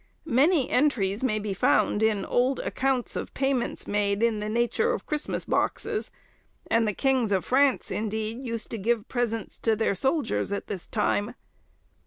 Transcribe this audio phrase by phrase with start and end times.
[0.25, 5.05] Many entries may be found in old accounts of payments made in the nature of
[5.05, 6.09] Christmas boxes,
[6.71, 10.87] and the kings of France indeed used to give presents to their soldiers at this
[10.87, 11.35] time.